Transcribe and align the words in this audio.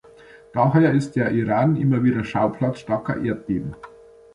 Daher 0.51 0.93
ist 0.95 1.15
der 1.15 1.29
Iran 1.29 1.75
immer 1.75 2.03
wieder 2.03 2.23
Schauplatz 2.23 2.79
starker 2.79 3.23
Erdbeben. 3.23 3.75